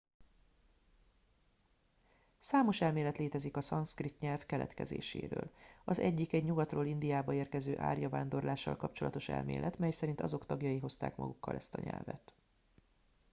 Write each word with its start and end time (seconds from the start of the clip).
számos 2.39 2.81
elmélet 2.81 3.17
létezik 3.17 3.57
a 3.57 3.61
szanszkrit 3.61 4.19
nyelv 4.19 4.45
keletkezéséről 4.45 5.51
az 5.85 5.99
egyik 5.99 6.33
egy 6.33 6.43
nyugatról 6.43 6.85
indiába 6.85 7.33
érkező 7.33 7.79
árja 7.79 8.09
vándorlással 8.09 8.75
kapcsolatos 8.75 9.29
elmélet 9.29 9.77
mely 9.79 9.91
szerint 9.91 10.21
azok 10.21 10.45
tagjai 10.45 10.77
hozták 10.77 11.15
magukkal 11.17 11.55
ezt 11.55 11.75
a 11.75 11.81
nyelvet 11.81 12.33